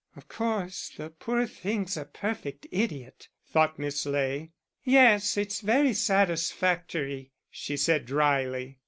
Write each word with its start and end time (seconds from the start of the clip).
"Of 0.15 0.27
course 0.27 0.91
the 0.97 1.11
poor 1.11 1.45
thing's 1.45 1.95
a 1.95 2.05
perfect 2.05 2.65
idiot," 2.71 3.29
thought 3.45 3.77
Miss 3.77 4.03
Ley. 4.07 4.49
"Yes, 4.83 5.37
it's 5.37 5.61
very 5.61 5.93
satisfactory," 5.93 7.33
she 7.51 7.77
said, 7.77 8.07
drily. 8.07 8.79